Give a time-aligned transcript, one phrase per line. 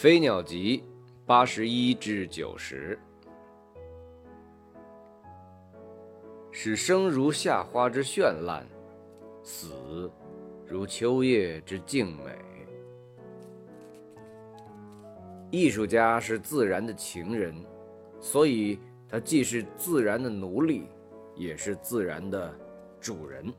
[0.00, 0.82] 飞鸟集
[1.26, 2.98] 八十一至九十，
[6.50, 8.66] 使生如夏花之绚烂，
[9.42, 10.10] 死
[10.66, 12.32] 如秋叶之静美。
[15.50, 17.54] 艺术家是自然的情人，
[18.20, 20.86] 所以他既是自然的奴隶，
[21.34, 22.50] 也是自然的
[22.98, 23.52] 主人。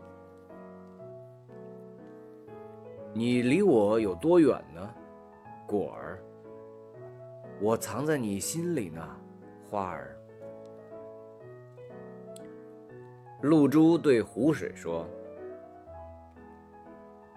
[3.14, 4.90] 你离我有多远呢，
[5.68, 6.20] 果儿？
[7.62, 9.08] 我藏在你心里呢，
[9.70, 10.18] 花儿。
[13.44, 15.08] 露珠对湖水说：“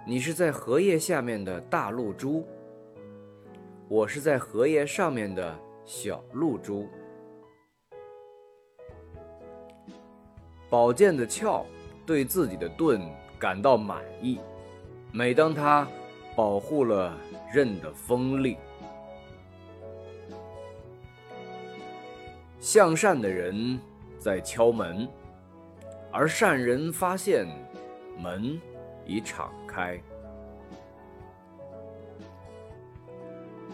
[0.06, 2.46] 你是在荷叶下面的大露珠，
[3.86, 6.88] 我是在荷叶上面的小露珠。”
[10.70, 11.66] 宝剑的鞘
[12.06, 12.98] 对自己的盾
[13.38, 14.40] 感到满意。
[15.12, 15.86] 每当他
[16.34, 17.14] 保护了
[17.52, 18.56] 刃的锋利，
[22.64, 23.78] 向善的人
[24.18, 25.06] 在敲门，
[26.10, 27.46] 而善人发现
[28.18, 28.58] 门
[29.04, 30.00] 已敞开。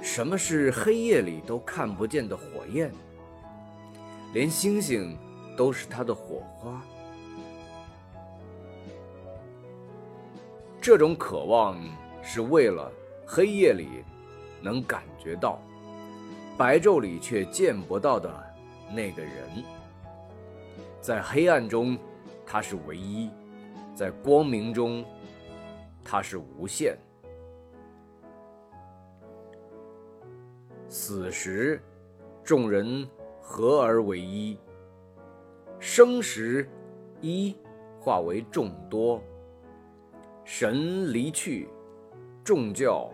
[0.02, 2.90] 什么是黑夜里都看不见的火焰？
[4.32, 5.16] 连星星
[5.56, 6.82] 都是它的火花。
[10.80, 11.78] 这种渴望
[12.24, 12.90] 是为了
[13.24, 14.02] 黑夜里
[14.60, 15.62] 能感觉到，
[16.58, 18.49] 白昼里却见不到的
[18.94, 19.48] 那个人。
[21.00, 21.98] 在黑暗中，
[22.44, 23.30] 他是唯一；
[23.94, 25.04] 在光明中，
[26.04, 26.96] 他是无限。
[30.88, 31.80] 死时，
[32.42, 33.08] 众人
[33.40, 34.58] 合而为一；
[35.78, 36.68] 生时，
[37.20, 37.56] 一
[37.98, 39.22] 化为众多。
[40.44, 41.68] 神离去，
[42.42, 43.08] 众教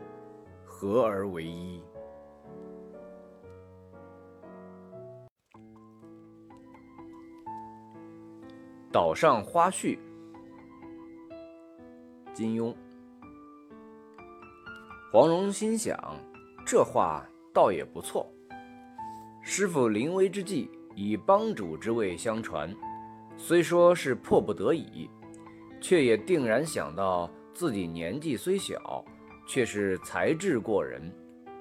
[0.64, 1.82] 合而为一。
[8.96, 9.98] 岛上花絮，
[12.32, 12.74] 金庸。
[15.12, 15.94] 黄蓉心想，
[16.64, 18.26] 这话倒也不错。
[19.42, 22.74] 师傅临危之际，以帮主之位相传，
[23.36, 25.10] 虽说是迫不得已。
[25.78, 29.04] 却也定然想到自己年纪虽小，
[29.46, 31.12] 却是才智过人，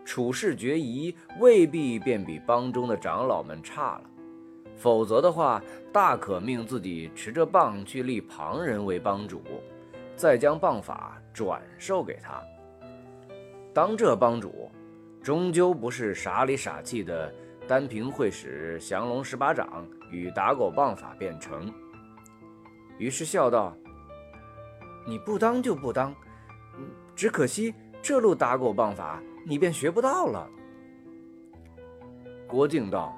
[0.05, 4.09] 处事决疑未必便比帮中的长老们差了。
[4.75, 9.41] 否则的话，大可命自己持着棒去立旁人为帮主，
[10.15, 12.41] 再将棒法转授给他。
[13.73, 14.69] 当这帮主，
[15.23, 17.33] 终究不是傻里傻气的
[17.67, 21.73] 单凭会使降龙十八掌与打狗棒法便成。
[22.97, 23.75] 于是笑道。
[25.07, 26.15] 你不当就不当，
[27.15, 27.71] 只可惜
[28.01, 30.49] 这路打狗棒法你便学不到了。
[32.47, 33.15] 郭靖道：“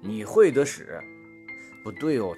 [0.00, 1.00] 你会得使？
[1.82, 2.28] 不对哦，